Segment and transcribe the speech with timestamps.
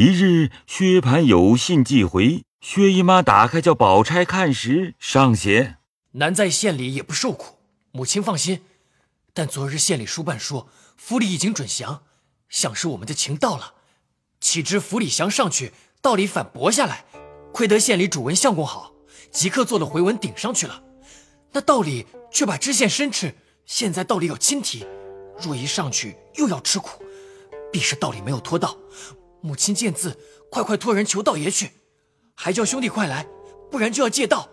[0.00, 5.76] 一日，薛蟠有信寄回，薛姨妈打开叫宝钗看时，上写
[6.12, 7.58] ：“难在县里也不受苦，
[7.92, 8.62] 母亲放心。
[9.34, 12.02] 但昨日县里书办说，府里已经准降，
[12.48, 13.74] 想是我们的情到了。
[14.40, 17.04] 岂知府里降上去，道理反驳下来。
[17.52, 18.94] 亏得县里主文相公好，
[19.30, 20.82] 即刻做了回文顶上去了。
[21.52, 23.34] 那道理却把知县申斥，
[23.66, 24.86] 现在道理有亲提，
[25.42, 27.04] 若一上去又要吃苦，
[27.70, 28.74] 必是道理没有托到。”
[29.42, 30.18] 母亲见字，
[30.50, 31.70] 快快托人求道爷去，
[32.34, 33.26] 还叫兄弟快来，
[33.70, 34.48] 不然就要借道，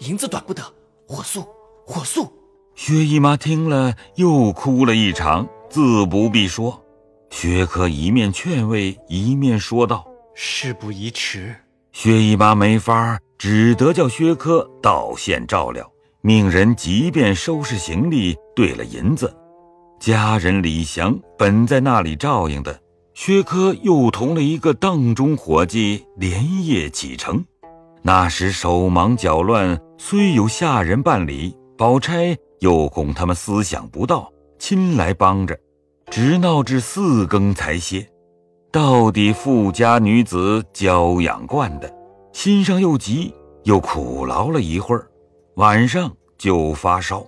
[0.00, 0.62] 银子短不得，
[1.06, 1.46] 火速，
[1.86, 2.32] 火速！
[2.74, 6.84] 薛姨妈听了，又哭了一场，自不必说。
[7.30, 11.54] 薛科一面劝慰，一面说道：“事不宜迟。”
[11.92, 19.34] 薛姨妈没法，只得叫薛科到县照料，命人即便收拾行李，兑了银子。
[19.98, 22.80] 家人李祥本在那里照应的。
[23.20, 27.44] 薛科又同了一个邓中伙计连夜启程，
[28.00, 35.58] 那时手忙脚乱，虽有下人办理，宝钗又恐他们思想不到，亲来帮着，
[36.08, 38.08] 直闹至四更才歇。
[38.70, 41.92] 到底富家女子娇养惯的，
[42.32, 45.10] 心上又急，又苦劳了一会儿，
[45.56, 46.08] 晚上
[46.38, 47.26] 就发烧，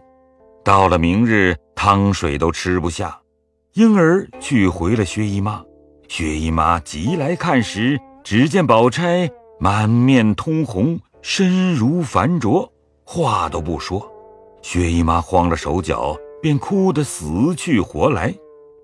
[0.65, 3.21] 到了明日汤水都吃不下，
[3.73, 5.65] 因而去回了薛姨妈。
[6.11, 9.31] 薛姨妈急来看时，只见宝钗
[9.61, 12.69] 满面通红，身如凡灼，
[13.05, 14.11] 话都不说。
[14.61, 18.35] 薛姨妈慌了手脚，便哭得死去活来。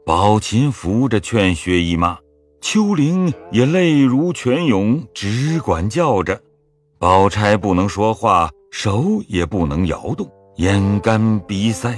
[0.04, 2.16] 宝琴扶着劝薛姨妈，
[2.60, 6.40] 秋玲也泪如泉涌，只管叫着。
[6.96, 11.92] 宝钗不能说话，手也不能摇动，眼干鼻塞，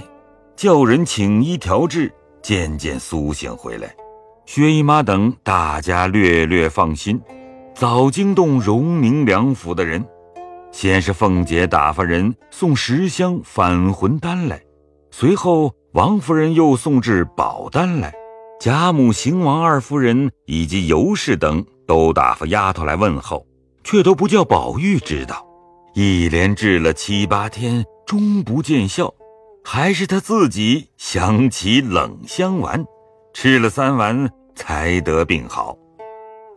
[0.56, 3.94] 叫人请医调治，渐渐苏醒回来。
[4.50, 7.20] 薛姨妈等大家略略放心，
[7.74, 10.02] 早惊动荣宁两府的人。
[10.72, 14.58] 先是凤姐打发人送十箱返魂丹来，
[15.10, 18.10] 随后王夫人又送至宝丹来。
[18.58, 23.46] 贾母、邢王二夫人以及尤氏等都打发丫头来问候，
[23.84, 25.46] 却都不叫宝玉知道。
[25.92, 29.12] 一连治了七八天，终不见效，
[29.62, 32.82] 还是他自己想起冷香丸，
[33.34, 34.30] 吃了三丸。
[34.58, 35.78] 才得病好，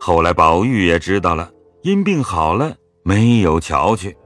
[0.00, 1.48] 后来宝玉也知道了，
[1.82, 4.16] 因病好了，没有瞧去。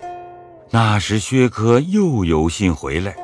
[0.70, 3.14] 那时薛科又有信回来，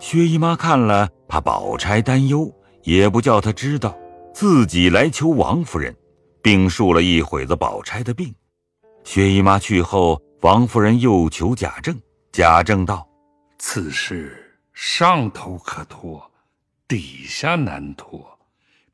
[0.00, 3.96] 薛姨妈看了，怕宝钗担忧，也不叫她知道，
[4.34, 5.96] 自己来求王夫人，
[6.42, 8.34] 并述了一会子宝钗的病。
[9.04, 11.96] 薛姨妈去后，王夫人又求贾政，
[12.32, 13.06] 贾政道
[13.60, 16.20] ：“此事上头可托，
[16.88, 18.26] 底下难托。”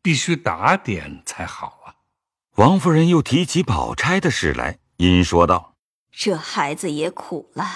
[0.07, 1.99] 必须打点才好啊！
[2.59, 5.75] 王夫人又提起宝钗的事来，因说道
[6.15, 7.67] ：“这孩子也苦了，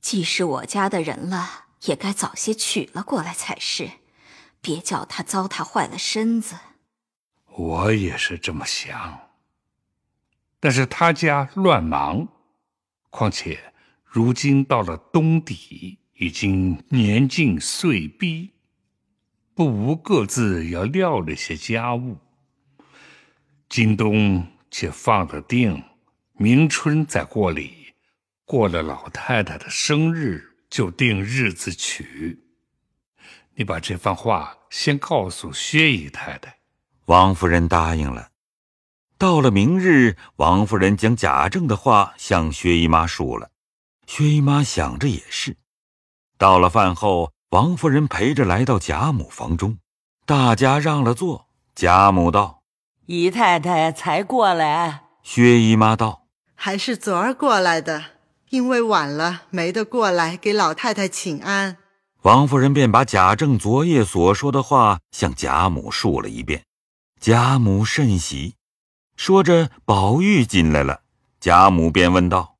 [0.00, 3.88] 既是我家的人了，也该早些娶了过来才是，
[4.60, 6.56] 别叫他糟蹋坏了身子。”
[7.54, 9.30] 我也是这么想，
[10.58, 12.26] 但是他家乱忙，
[13.10, 13.72] 况且
[14.04, 18.50] 如今到了冬底，已经年近岁逼。
[19.54, 22.16] 不无各自要料理些家务。
[23.68, 25.82] 今冬且放了定，
[26.34, 27.92] 明春再过礼，
[28.44, 32.42] 过了老太太的生日就定日子娶。
[33.54, 36.56] 你把这番话先告诉薛姨太太。
[37.04, 38.30] 王夫人答应了。
[39.18, 43.50] 到了明日，王夫人将贾政的话向薛姨妈说了。
[44.06, 45.58] 薛姨妈想着也是。
[46.38, 47.34] 到了饭后。
[47.52, 49.76] 王夫人陪着来到贾母房中，
[50.24, 51.48] 大家让了座。
[51.74, 52.62] 贾母道
[53.04, 56.24] ：“姨太太才过来。”薛姨妈道
[56.56, 58.02] ：“还是昨儿过来的，
[58.48, 61.76] 因为晚了，没得过来给老太太请安。”
[62.24, 66.62] 王夫人便把贾政昨夜所说的话向贾母述了一遍。
[67.20, 68.54] 贾母甚喜，
[69.14, 71.02] 说着，宝玉进来了，
[71.38, 72.56] 贾母便问道：“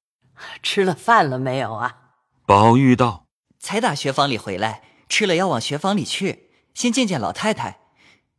[0.62, 1.96] 吃了饭了没有啊？”
[2.44, 3.21] 宝玉道。
[3.62, 7.78] 才打学房里回来，吃了要往学房里去，先见见老太太。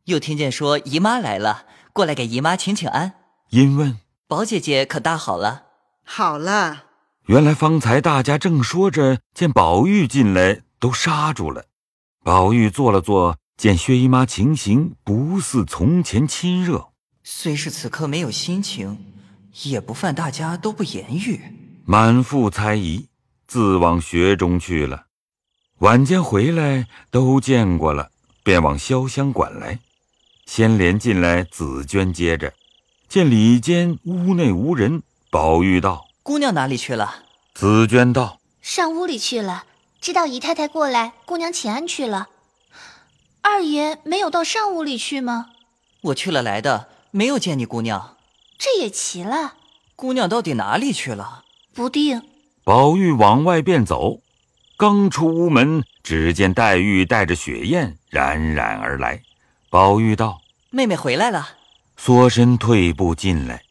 [0.04, 3.14] 又听见说姨妈来了，过来给姨妈请请安。
[3.48, 3.98] 因问
[4.28, 5.64] 宝姐姐可大好了？
[6.04, 6.84] 好了。
[7.26, 11.64] 原来方才大家正说着，见宝玉进来，都刹住了。
[12.22, 16.90] 宝玉坐了坐，见薛姨妈情形不似从前亲热，
[17.22, 19.12] 虽是此刻没有心情，
[19.62, 21.40] 也不犯大家都不言语，
[21.86, 23.08] 满腹猜疑，
[23.46, 25.06] 自往学中去了。
[25.78, 28.10] 晚间回来都见过了，
[28.44, 29.80] 便往潇湘馆来。
[30.46, 32.52] 先连进来，紫娟接着，
[33.08, 37.24] 见里间屋内无人，宝玉道：“姑娘哪里去了？”
[37.54, 39.64] 紫娟道：“上屋里去了，
[40.00, 42.28] 知道姨太太过来，姑娘请安去了。
[43.42, 45.50] 二爷没有到上屋里去吗？
[46.02, 48.16] 我去了来的，没有见你姑娘。
[48.56, 49.54] 这也奇了，
[49.96, 51.42] 姑娘到底哪里去了？
[51.74, 52.22] 不定。”
[52.62, 54.20] 宝玉往外便走，
[54.86, 59.22] 刚出屋门，只见黛玉带着雪雁冉冉而来。
[59.70, 61.56] 宝玉道：“妹妹回来了。”
[61.96, 63.62] 缩身退步进来。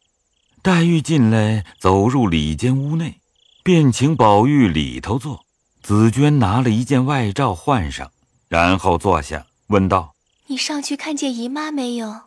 [0.60, 3.20] 黛玉进来，走入里间屋内，
[3.62, 5.44] 便请宝玉里头坐。
[5.84, 8.10] 紫娟拿了一件外罩换上，
[8.48, 10.16] 然后坐下，问道
[10.48, 12.22] ：“你上去看见姨妈没有？”“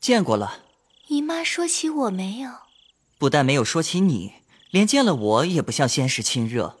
[0.00, 0.60] 见过了。
[1.08, 2.50] ”“姨妈说起我没有
[3.20, 4.32] ？”“不但没有说起你。”
[4.72, 6.79] 连见了我也不像先时亲热。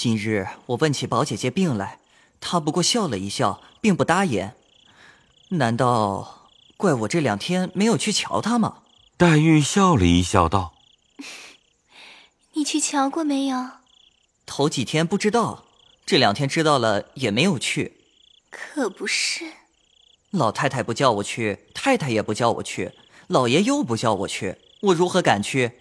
[0.00, 1.98] 今日我问起宝姐姐病来，
[2.40, 4.54] 她不过笑了一笑，并不答言。
[5.48, 8.82] 难道怪我这两天没有去瞧她吗？
[9.16, 10.74] 黛玉笑了一笑，道
[12.54, 13.70] ：“你去瞧过没有？
[14.46, 15.64] 头几天不知道，
[16.06, 17.96] 这两天知道了也没有去。
[18.50, 19.46] 可不是，
[20.30, 22.92] 老太太不叫我去，太太也不叫我去，
[23.26, 25.80] 老爷又不叫我去，我如何敢去？”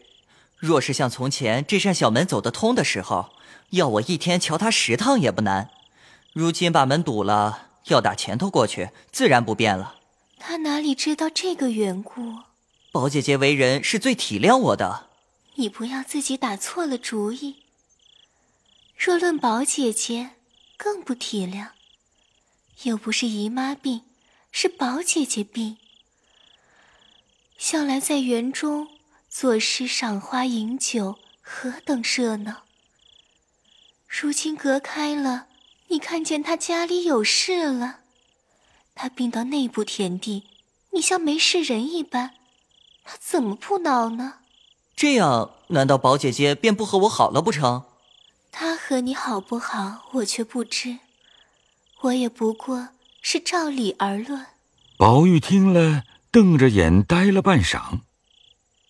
[0.58, 3.30] 若是像从前这扇小门走得通的时候，
[3.72, 5.70] 要我一天瞧他十趟也不难。
[6.34, 9.96] 如今把门堵了，要打前头过去，自然不便了。
[10.38, 12.40] 他哪里知道这个缘故？
[12.92, 15.10] 宝姐姐为人是最体谅我的。
[15.56, 17.64] 你不要自己打错了主意。
[18.98, 20.32] 若论宝姐姐，
[20.78, 21.70] 更不体谅。
[22.84, 24.04] 又不是姨妈病，
[24.52, 25.78] 是宝姐姐病。
[27.58, 28.88] 向来在园中。
[29.30, 32.64] 作诗、赏花、饮酒，何等热闹！
[34.20, 35.46] 如今隔开了，
[35.90, 38.00] 你看见他家里有事了，
[38.96, 40.46] 他病到内部田地，
[40.92, 42.32] 你像没事人一般，
[43.04, 44.40] 他怎么不恼呢？
[44.96, 47.84] 这样，难道宝姐姐便不和我好了不成？
[48.52, 50.98] 他和你好不好，我却不知。
[52.02, 52.88] 我也不过
[53.22, 54.48] 是照理而论。
[54.98, 58.00] 宝玉听了，瞪着眼呆了半晌。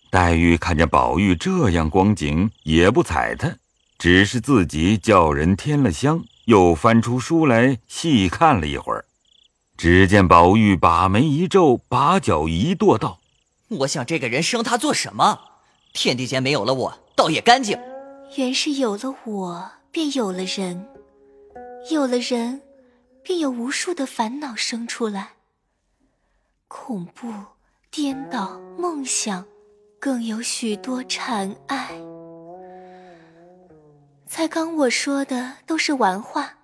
[0.08, 3.58] 黛玉看见宝玉这样光景，也不睬他，
[3.98, 9.04] 只是自己叫人添了香，又翻出书来细看了一会儿。
[9.76, 13.20] 只见宝玉把眉一皱，把脚一跺，道
[13.80, 15.40] ：“我想这个人生他做什么？
[15.92, 17.78] 天地间没有了我，倒也干净。
[18.36, 20.84] 原是有了我，便有了人；
[21.90, 22.62] 有了人，
[23.22, 25.32] 便有无数的烦恼生出来，
[26.68, 27.32] 恐怖、
[27.90, 29.44] 颠倒、梦想。”
[30.00, 31.90] 更有许多禅爱。
[34.28, 36.58] 才刚我说的都是玩话，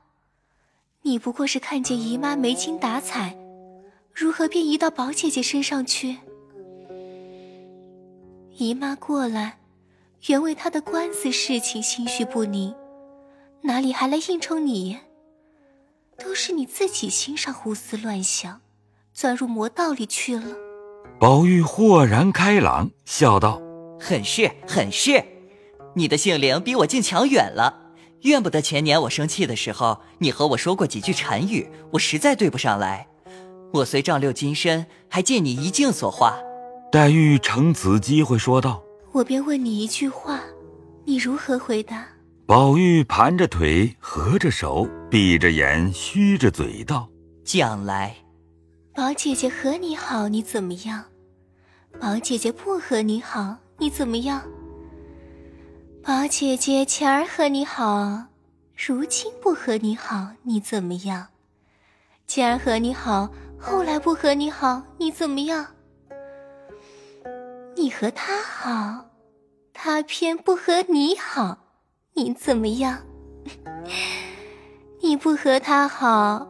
[1.00, 3.34] 你不过是看见姨妈没精打采，
[4.12, 6.18] 如何便移到宝姐姐身上去？
[8.58, 9.58] 姨妈过来，
[10.26, 12.74] 原为她的官司事情心绪不宁，
[13.62, 14.98] 哪里还来应酬你？
[16.18, 18.60] 都是你自己心上胡思乱想，
[19.14, 20.54] 钻入魔道里去了。
[21.18, 23.60] 宝玉豁然开朗，笑道
[23.98, 25.24] ：“很是，很是，
[25.94, 27.80] 你的性灵比我竟强远了。
[28.22, 33.06] 怨不得前年我生气的时候，你和我说过几句禅语，我实在对不上来。
[33.72, 36.36] 我虽丈六金身，还借你一镜所化。”
[36.90, 38.82] 黛玉乘此机会说道
[39.12, 40.40] ：“我便问你一句话，
[41.04, 42.06] 你如何回答？”
[42.46, 47.08] 宝玉盘着腿，合着手，闭着眼，虚着嘴道
[47.44, 48.14] ：“将来，
[48.94, 51.04] 宝姐姐和你好，你怎么样？”
[52.00, 54.42] 宝姐姐不和你好，你怎么样？
[56.06, 58.24] 宝姐姐前儿和你好，
[58.76, 61.28] 如今不和你好，你怎么样？
[62.26, 65.66] 前儿和你好，后来不和你好，你怎么样？
[67.74, 69.06] 你和他好，
[69.72, 71.56] 他偏不和你好，
[72.12, 72.98] 你怎么样？
[75.00, 76.46] 你不和他好，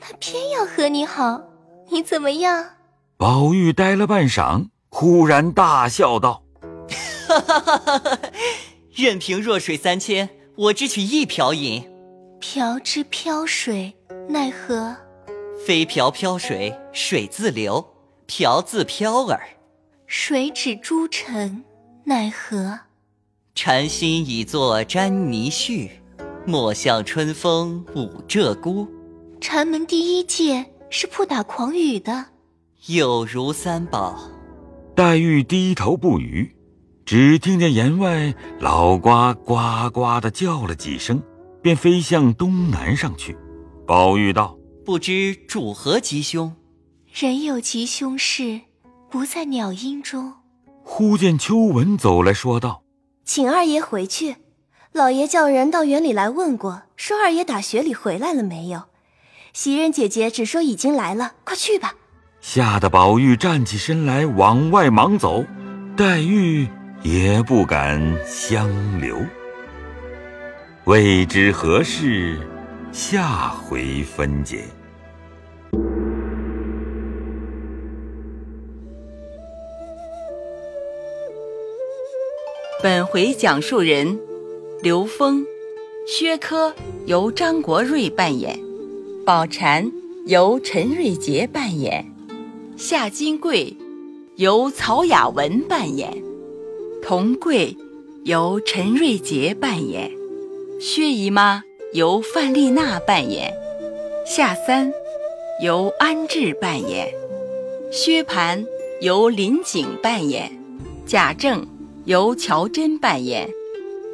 [0.00, 1.42] 他偏要和你好，
[1.90, 2.64] 你怎么样？
[3.16, 4.68] 宝玉呆了半晌。
[4.94, 6.42] 忽然大笑道
[7.26, 8.18] ：“哈哈哈哈哈！
[8.94, 11.82] 任凭弱水三千，我只取一瓢饮。
[12.40, 13.94] 瓢之漂水，
[14.28, 14.94] 奈何？
[15.66, 17.82] 非瓢漂水，水自流；
[18.26, 19.40] 瓢自飘耳。
[20.06, 21.64] 水指诸尘，
[22.04, 22.80] 奈何？
[23.54, 25.88] 禅心已作沾泥絮，
[26.44, 28.86] 莫向春风舞鹧鸪。
[29.40, 32.26] 禅门第一戒是不打诳语的，
[32.88, 34.28] 有如三宝。”
[34.94, 36.54] 黛玉低头不语，
[37.12, 41.22] 只听见檐外老瓜呱呱的叫了几声，
[41.60, 43.36] 便飞向东南上去。
[43.86, 46.56] 宝玉道：“不知主何吉凶？
[47.12, 48.62] 人有吉凶事，
[49.10, 50.32] 不在鸟音中。
[50.82, 52.82] 忽见秋文走来说道
[53.26, 54.36] ：“请二爷回去，
[54.92, 58.84] 老爷叫人到园里来问过，说二爷打雪里回来了没有？
[59.52, 61.92] 袭人姐姐只说已经来了，快去吧。”
[62.40, 65.44] 吓得宝玉站起身来往外忙走，
[65.94, 66.66] 黛玉
[67.02, 69.18] 也不敢相留。
[70.84, 72.38] 未知何事，
[72.92, 74.64] 下回分解。
[82.80, 84.18] 本回讲述人：
[84.80, 85.44] 刘峰、
[86.06, 86.72] 薛科
[87.06, 88.56] 由张国瑞扮演，
[89.26, 89.90] 宝蟾
[90.26, 92.04] 由陈瑞杰扮演，
[92.76, 93.76] 夏金桂
[94.36, 96.12] 由曹雅文扮演，
[97.12, 97.76] 红桂
[98.24, 100.10] 由陈瑞杰扮演，
[100.80, 103.52] 薛姨妈由范丽娜扮演，
[104.24, 104.90] 夏三
[105.62, 107.12] 由安志扮演，
[107.92, 108.64] 薛蟠
[109.02, 110.58] 由林景扮演，
[111.04, 111.66] 贾政。
[112.06, 113.46] 由乔真扮演，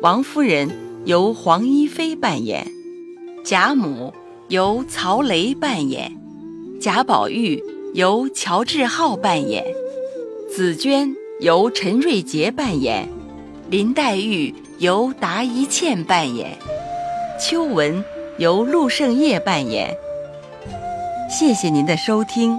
[0.02, 0.68] 王夫人
[1.04, 2.66] 由黄一飞扮演，
[3.44, 4.12] 贾母
[4.48, 6.18] 由曹雷扮演，
[6.80, 7.62] 贾宝玉
[7.94, 9.64] 由乔志浩扮演，
[10.50, 13.09] 紫娟由陈瑞杰扮演，
[13.71, 16.59] 林黛玉由达一茜扮演，
[17.40, 18.04] 秋文
[18.38, 19.97] 由陆胜业扮演。
[21.30, 22.59] 谢谢您的收听。